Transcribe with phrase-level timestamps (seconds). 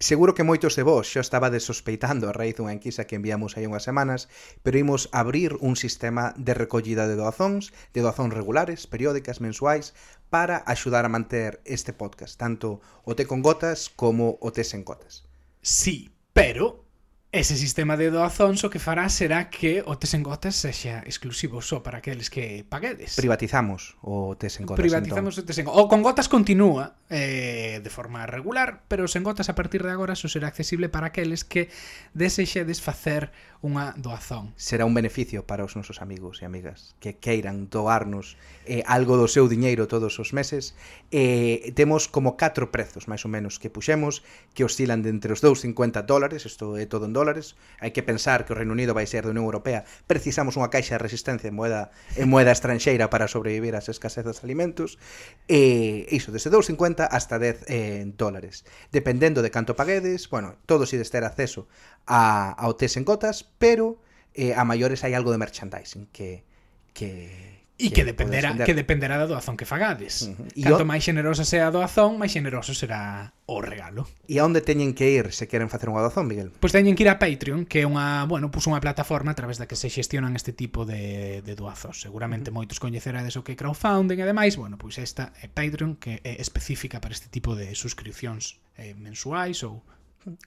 [0.00, 3.66] Seguro que moitos de vós xa estaba sospeitando a raíz dunha enquisa que enviamos hai
[3.66, 4.30] unhas semanas,
[4.62, 9.98] pero imos abrir un sistema de recollida de doazóns, de doazóns regulares, periódicas, mensuais,
[10.30, 14.86] para axudar a manter este podcast, tanto o té con gotas como o té sen
[14.86, 15.26] gotas.
[15.66, 16.86] Sí, pero
[17.30, 21.60] Ese sistema de doazóns o que fará será que o tes en gotas sexa exclusivo
[21.60, 23.20] só para aqueles que paguedes.
[23.20, 24.80] Privatizamos o tes en gotas.
[24.80, 25.44] Privatizamos entón.
[25.44, 25.84] o tes en gotas.
[25.84, 30.16] O con gotas continúa eh, de forma regular, pero sen gotas a partir de agora
[30.16, 31.68] só será accesible para aqueles que
[32.16, 33.28] desexedes facer
[33.60, 34.54] unha doazón.
[34.54, 39.26] Será un beneficio para os nosos amigos e amigas que queiran doarnos eh, algo do
[39.26, 40.78] seu diñeiro todos os meses.
[41.10, 44.24] Eh, temos como catro prezos, máis ou menos, que puxemos,
[44.54, 47.58] que oscilan de entre os 2,50 dólares, isto é todo en dólares.
[47.82, 49.82] Hai que pensar que o Reino Unido vai ser da Unión Europea.
[50.06, 54.44] Precisamos unha caixa de resistencia en moeda, en moeda estranxeira para sobrevivir ás escasezas de
[54.46, 55.02] alimentos.
[55.50, 58.62] E iso, desde 2,50 hasta 10 eh, dólares.
[58.94, 61.66] Dependendo de canto paguedes, bueno, todos ides ter acceso
[62.06, 63.98] a, ao tes en gotas, pero
[64.38, 66.46] eh, a maiores hai algo de merchandising que
[66.94, 70.26] que E que, que dependerá que dependerá da doazón que fagades.
[70.26, 70.66] Uh -huh.
[70.66, 70.90] Canto o...
[70.90, 74.10] máis generosa sea a doazón, máis generoso será o regalo.
[74.26, 76.50] E a onde teñen que ir se queren facer unha doazón, Miguel?
[76.58, 79.62] Pois teñen que ir a Patreon, que é unha, bueno, puso unha plataforma a través
[79.62, 82.02] da que se xestionan este tipo de, de doazos.
[82.02, 82.58] Seguramente uh -huh.
[82.58, 86.34] moitos coñecerades o que é crowdfunding e demais, bueno, pois esta é Patreon que é
[86.42, 89.86] específica para este tipo de suscripcións eh, mensuais ou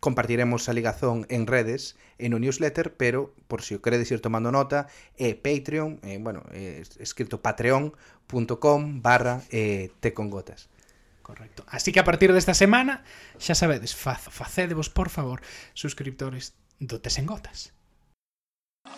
[0.00, 4.52] compartiremos a ligazón en redes e no newsletter, pero por si o queredes ir tomando
[4.52, 10.68] nota, é Patreon, é, bueno, é escrito patreon.com barra eh, te con gotas.
[11.22, 11.64] Correcto.
[11.68, 13.06] Así que a partir desta semana,
[13.38, 15.40] xa sabedes, faz, facedevos, por favor,
[15.78, 17.72] suscriptores do Tes en Gotas.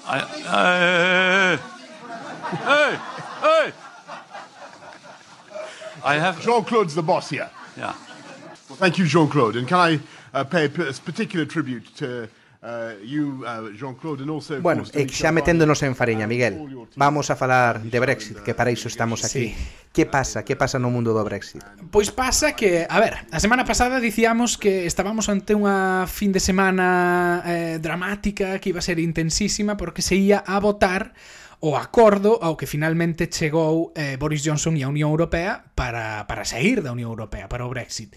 [0.09, 1.59] I, hey,
[3.43, 3.73] hey.
[6.05, 6.41] I have...
[6.41, 7.50] Jean-Claude's the boss here.
[7.77, 7.95] Yeah.
[8.69, 9.56] Well, thank you, Jean-Claude.
[9.56, 10.00] And can I
[10.33, 12.28] Uh, a pay particular tribute to
[12.62, 16.62] uh you uh, Jean-Claude and also Bueno, e xa meténdonos en fariña, Miguel
[16.97, 19.56] Vamos a falar de Brexit Que para iso uh, estamos aquí sí.
[19.92, 20.44] Que pasa?
[20.47, 21.60] Que pasa no mundo do Brexit?
[21.92, 26.41] Pois pasa que, a ver, a semana pasada dicíamos que estábamos ante unha fin de
[26.41, 31.12] semana eh, dramática Que iba a ser intensísima Porque se ia a votar
[31.62, 36.42] o acordo ao que finalmente chegou eh, Boris Johnson e a Unión Europea para, para
[36.42, 38.10] sair da Unión Europea, para o Brexit.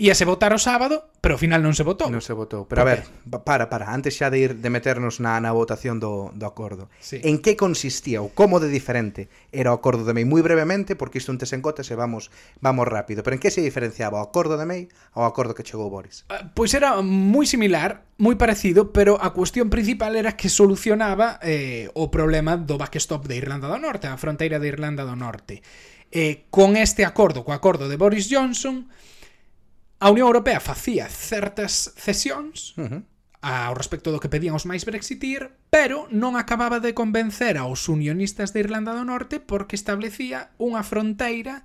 [0.00, 2.08] Íase votar o sábado, pero ao final non se votou.
[2.08, 2.64] Non se votou.
[2.64, 3.04] Pero a ver,
[3.44, 6.88] para, para, antes xa de ir de meternos na, na votación do, do acordo.
[6.98, 7.20] Sí.
[7.22, 10.24] En que consistía ou como de diferente era o acordo de MEI?
[10.24, 12.32] Moi brevemente, porque isto un tesencote se vamos
[12.64, 13.20] vamos rápido.
[13.20, 16.24] Pero en que se diferenciaba o acordo de MEI ao acordo que chegou Boris?
[16.32, 21.92] Ah, pois era moi similar, moi parecido, pero a cuestión principal era que solucionaba eh,
[21.92, 25.60] o problema do backstop de Irlanda do Norte, a fronteira de Irlanda do Norte.
[26.12, 28.88] Eh, con este acordo, co acordo de Boris Johnson,
[30.02, 33.02] A Unión Europea facía certas cesións uh -huh.
[33.38, 38.50] ao respecto do que pedían os máis brexitir, pero non acababa de convencer aos unionistas
[38.50, 41.62] de Irlanda do Norte porque establecía unha fronteira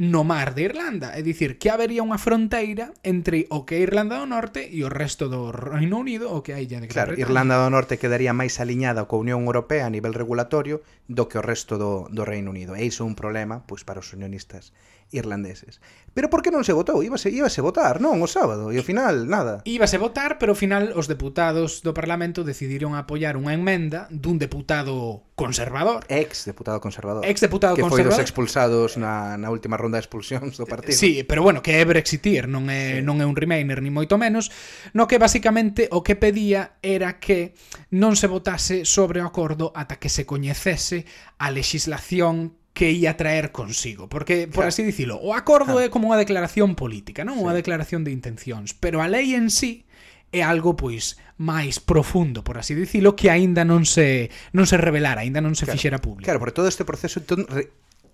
[0.00, 4.16] no mar de Irlanda, é dicir, que habería unha fronteira entre o que é Irlanda
[4.16, 7.12] do Norte e o resto do Reino Unido, o que hai ya de Gran Claro,
[7.12, 7.28] Bretaña.
[7.28, 11.44] Irlanda do Norte quedaría máis aliñada coa Unión Europea a nivel regulatorio do que o
[11.44, 12.72] resto do, do Reino Unido.
[12.74, 14.72] E iso é un problema pois para os unionistas
[15.10, 15.80] irlandeses.
[16.14, 17.02] Pero por que non se votou?
[17.02, 18.22] Íbase, íbase votar, non?
[18.22, 19.66] O sábado, e ao final, nada.
[19.66, 25.26] Íbase votar, pero ao final os deputados do Parlamento decidiron apoiar unha enmenda dun deputado
[25.34, 26.06] conservador.
[26.06, 27.26] Ex deputado conservador.
[27.26, 28.14] Ex deputado que conservador.
[28.14, 30.94] Que foi dos expulsados na, na última ronda de expulsións do partido.
[30.94, 33.02] Sí, pero bueno, que é Brexitir, non é, sí.
[33.02, 34.54] non é un Remainer, ni moito menos,
[34.94, 37.58] no que basicamente o que pedía era que
[37.90, 41.10] non se votase sobre o acordo ata que se coñecese
[41.42, 46.18] a legislación que ia traer consigo, porque, por así dicilo, o acordo é como unha
[46.18, 49.86] declaración política, non unha declaración de intencións, pero a lei en sí
[50.34, 55.22] é algo pois máis profundo, por así dicilo, que aínda non se non se revelara,
[55.22, 56.26] aínda non se claro, fixera público.
[56.26, 57.46] Claro, porque todo este proceso entón,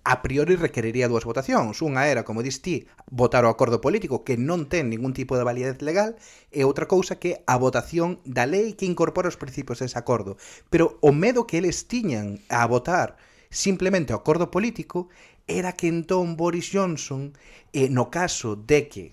[0.05, 1.81] a priori requeriría dúas votacións.
[1.81, 5.45] Unha era, como dis ti, votar o acordo político que non ten ningún tipo de
[5.45, 6.17] validez legal
[6.49, 10.37] e outra cousa que a votación da lei que incorpora os principios dese acordo.
[10.73, 13.17] Pero o medo que eles tiñan a votar
[13.51, 15.11] Simplemente o acordo político
[15.43, 17.35] era que entón Boris Johnson,
[17.75, 19.05] eh, no caso de que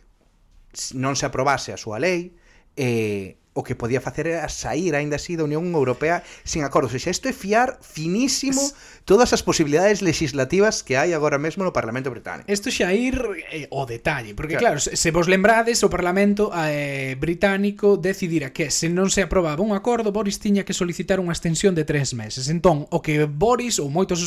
[0.94, 2.38] non se aprobase a súa lei,
[2.78, 6.94] eh, o que podía facer era sair aínda así da Unión Europea sin acordos.
[6.94, 8.62] E xa isto é fiar finísimo
[9.02, 12.46] todas as posibilidades legislativas que hai agora mesmo no Parlamento Británico.
[12.46, 13.18] Isto xa ir
[13.50, 18.70] eh, o detalle, porque claro, claro se vos lembrades o Parlamento eh, británico decidira que
[18.70, 22.46] se non se aprobaba un acordo, Boris tiña que solicitar unha extensión de tres meses.
[22.46, 24.22] Entón, o que Boris ou moitos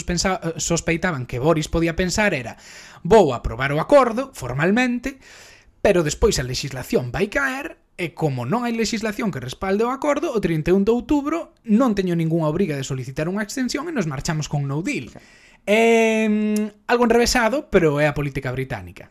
[0.60, 2.60] sospeitaban que Boris podía pensar era
[3.08, 5.24] vou aprobar o acordo formalmente,
[5.82, 10.34] pero despois a legislación vai caer e como non hai legislación que respalde o acordo,
[10.34, 14.50] o 31 de outubro non teño ningunha obriga de solicitar unha extensión e nos marchamos
[14.50, 15.14] con no deal.
[15.66, 16.26] É
[16.90, 19.10] algo enrevesado, pero é a política británica.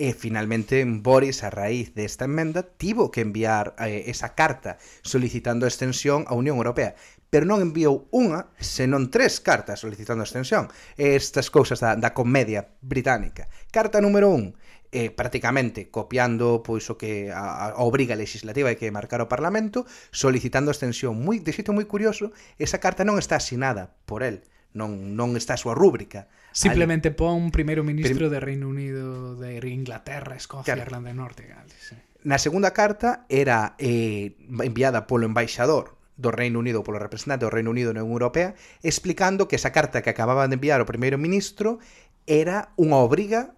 [0.00, 6.24] E finalmente Boris, a raíz desta emenda, tivo que enviar eh, esa carta solicitando extensión
[6.24, 6.96] á Unión Europea
[7.30, 10.66] pero non enviou unha, senón tres cartas solicitando extensión.
[10.98, 13.46] Estas cousas da, da comedia británica.
[13.70, 14.50] Carta número 1
[14.92, 20.70] eh, prácticamente copiando pois o que a, a obriga legislativa que marcar o Parlamento, solicitando
[20.70, 21.18] a extensión.
[21.22, 24.42] Moi, de xeito moi curioso, esa carta non está asinada por el,
[24.74, 26.26] non, non está a súa rúbrica.
[26.50, 28.34] Simplemente pon primeiro ministro Prim...
[28.34, 30.86] de Reino Unido, de Inglaterra, Escocia, claro.
[30.86, 31.78] Irlanda do Norte, Gales.
[31.78, 31.94] Sí.
[32.20, 37.72] Na segunda carta era eh, enviada polo embaixador do Reino Unido polo representante do Reino
[37.72, 38.52] Unido na Unión Europea
[38.84, 41.80] explicando que esa carta que acababan de enviar o primeiro ministro
[42.28, 43.56] era unha obriga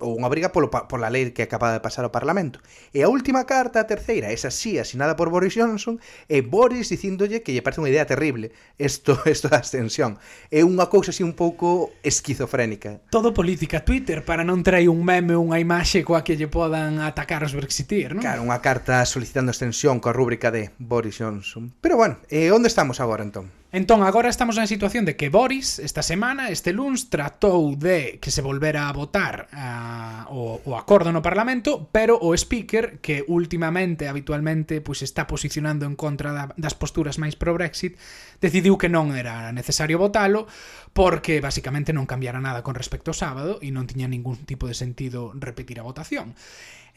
[0.00, 2.58] ou unha briga polo, pola lei que acaba de pasar ao Parlamento.
[2.90, 7.44] E a última carta, a terceira, esa sí, asinada por Boris Johnson, é Boris dicíndolle
[7.44, 8.50] que lle parece unha idea terrible
[8.80, 10.18] isto, isto da abstención.
[10.48, 13.04] É unha cousa así un pouco esquizofrénica.
[13.12, 16.98] Todo política Twitter para non trai un meme ou unha imaxe coa que lle podan
[17.04, 18.24] atacar os brexitir, non?
[18.24, 21.70] Claro, unha carta solicitando extensión coa rúbrica de Boris Johnson.
[21.78, 23.59] Pero bueno, eh, onde estamos agora entón?
[23.72, 28.34] Entón, agora estamos na situación de que Boris, esta semana, este luns, tratou de que
[28.34, 34.10] se volvera a votar a, o, o acordo no Parlamento, pero o Speaker, que últimamente,
[34.10, 37.94] habitualmente, pois pues, está posicionando en contra da, das posturas máis pro-Brexit,
[38.42, 40.50] decidiu que non era necesario votalo,
[40.90, 44.74] porque basicamente non cambiara nada con respecto ao sábado e non tiña ningún tipo de
[44.74, 46.34] sentido repetir a votación.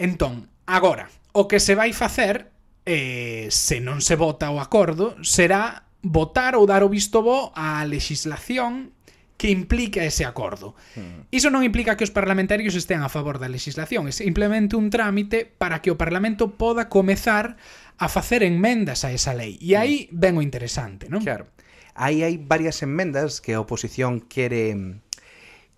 [0.02, 2.50] Entón, agora, o que se vai facer
[2.90, 7.82] eh, se non se vota o acordo, será votar ou dar o visto bo á
[7.88, 8.92] legislación
[9.40, 10.76] que implica ese acordo.
[10.96, 11.28] Mm.
[11.32, 15.48] Iso non implica que os parlamentarios estean a favor da legislación, é simplemente un trámite
[15.48, 17.58] para que o Parlamento poda comezar
[17.98, 19.58] a facer enmendas a esa lei.
[19.60, 20.16] E aí hmm.
[20.16, 21.24] ven o interesante, non?
[21.24, 21.50] Claro.
[21.96, 25.02] Aí hai varias enmendas que a oposición quere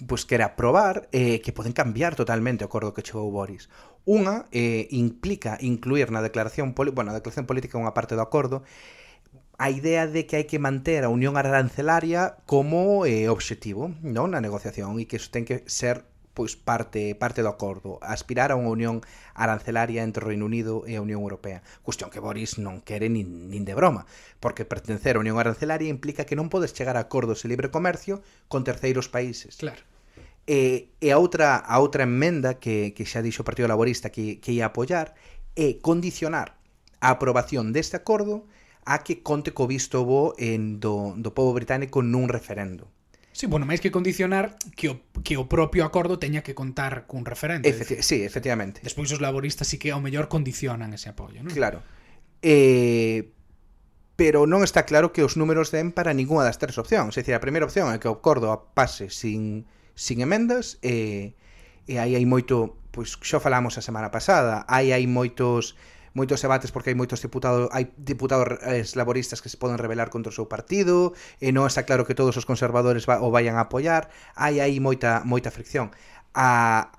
[0.06, 3.72] pues, quere aprobar eh, que poden cambiar totalmente o acordo que chegou Boris.
[4.06, 8.62] Unha eh, implica incluir na declaración, bueno, na declaración política unha parte do acordo
[9.58, 14.44] a idea de que hai que manter a unión arancelaria como eh, obxectivo non na
[14.44, 16.04] negociación e que iso ten que ser
[16.36, 19.00] pois parte parte do acordo, aspirar a unha unión
[19.34, 21.64] arancelaria entre o Reino Unido e a Unión Europea.
[21.82, 24.04] Cuestión que Boris non quere nin, nin de broma,
[24.44, 28.20] porque pertencer a Unión Arancelaria implica que non podes chegar a acordos de libre comercio
[28.52, 29.56] con terceiros países.
[29.64, 29.80] Claro.
[30.46, 34.44] E, e a outra a outra enmenda que, que xa dixo o Partido Laborista que,
[34.44, 35.16] que ia apoiar
[35.56, 36.60] é condicionar
[37.00, 38.44] a aprobación deste acordo
[38.86, 42.88] a que conte co visto bo en, do, do povo británico nun referendo.
[43.36, 47.28] Sí, bueno, máis que condicionar que o, que o propio acordo teña que contar cun
[47.28, 47.68] referendo.
[47.68, 48.80] Efecti decir, sí, efectivamente.
[48.80, 51.52] Despois os laboristas sí que ao mellor condicionan ese apoio, non?
[51.52, 51.84] Claro.
[52.40, 53.36] Eh,
[54.16, 57.20] pero non está claro que os números den para ninguna das tres opcións.
[57.20, 59.68] É dicir, a primeira opción é que o acordo pase sin,
[60.00, 61.36] sin emendas e,
[61.84, 65.76] eh, e aí hai moito, pois xa falamos a semana pasada, aí hai moitos
[66.16, 68.58] moitos debates porque hai moitos diputados hai diputados
[68.96, 71.14] laboristas que se poden rebelar contra o seu partido
[71.44, 74.10] e non está claro que todos os conservadores va, o vayan a apoiar.
[74.34, 75.92] Hai aí moita moita fricción.
[76.34, 76.90] A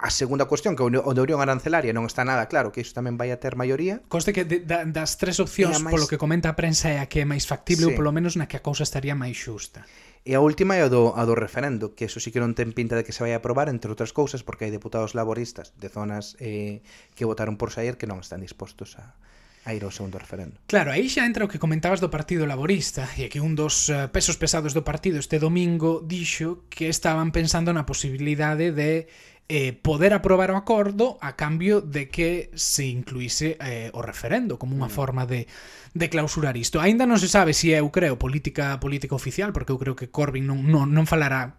[0.00, 3.20] A segunda cuestión, que o de Unión Arancelaria non está nada claro que iso tamén
[3.20, 4.00] vai a ter maioría.
[4.08, 5.92] Conste que de, da, das tres opcións, máis...
[5.92, 7.88] polo que comenta a prensa, é a que é máis factible sí.
[7.92, 9.84] ou polo menos na que a cousa estaría máis xusta.
[10.24, 12.72] E a última é a do, a do referendo, que eso sí que non ten
[12.72, 15.92] pinta de que se vai a aprobar, entre outras cousas, porque hai deputados laboristas de
[15.92, 16.80] zonas eh,
[17.12, 19.20] que votaron por sair que non están dispostos a,
[19.68, 20.56] a ir ao segundo referendo.
[20.64, 24.08] Claro, aí xa entra o que comentabas do Partido Laborista, e que un dos eh,
[24.08, 29.08] pesos pesados do partido este domingo dixo que estaban pensando na posibilidade de
[29.50, 34.78] eh, poder aprobar o acordo a cambio de que se incluíse eh, o referendo como
[34.78, 34.94] unha mm.
[34.94, 35.50] forma de,
[35.90, 36.78] de clausurar isto.
[36.78, 39.98] Aínda non se sabe se si é, eu creo, política política oficial, porque eu creo
[39.98, 41.58] que Corbyn non, non, non falará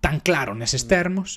[0.00, 0.88] tan claro neses mm.
[0.88, 1.36] termos,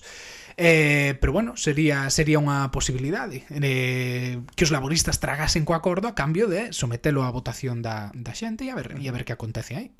[0.55, 6.15] eh, pero bueno, sería sería unha posibilidade eh, que os laboristas tragasen co acordo a
[6.15, 9.35] cambio de sometelo á votación da, da xente e a ver, e a ver que
[9.35, 9.91] acontece aí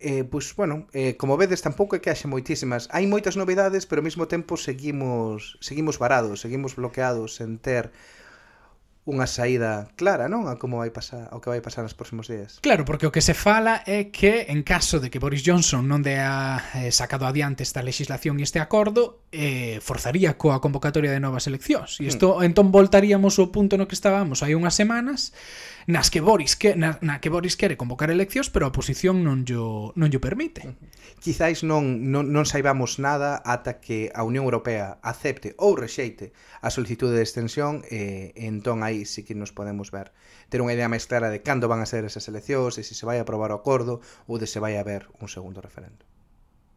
[0.00, 2.88] eh, pois, bueno, eh, como vedes tampouco é que haxe moitísimas.
[2.90, 7.94] Hai moitas novidades, pero ao mesmo tempo seguimos seguimos varados, seguimos bloqueados en ter
[9.04, 10.48] unha saída clara, non?
[10.48, 12.56] A como vai pasar, ao que vai pasar nos próximos días.
[12.64, 16.00] Claro, porque o que se fala é que en caso de que Boris Johnson non
[16.00, 21.44] dea eh, sacado adiante esta legislación e este acordo, eh, forzaría coa convocatoria de novas
[21.44, 22.00] eleccións.
[22.00, 22.12] E hmm.
[22.16, 22.48] isto hmm.
[22.48, 25.36] entón voltaríamos ao punto no que estábamos hai unhas semanas
[25.84, 29.44] nas que Boris que na, na que Boris quere convocar eleccións, pero a oposición non
[29.44, 30.64] llo non llo permite.
[30.64, 30.80] Hmm.
[31.20, 36.32] Quizáis non non non saibamos nada ata que a Unión Europea acepte ou rexeite
[36.64, 40.14] a solicitude de extensión e entón hai aí sí que nos podemos ver
[40.46, 43.04] ter unha idea máis clara de cando van a ser esas eleccións e se se
[43.04, 43.98] vai aprobar o acordo
[44.30, 46.13] ou de se vai haber un segundo referendo.